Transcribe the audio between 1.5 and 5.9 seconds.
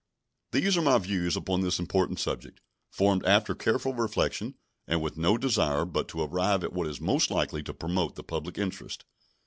this important subject, formed after careful reflection and with no desire